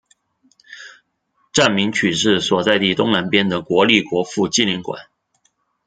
[1.53, 4.99] 站名取自所在地东南边的国立国父纪念馆。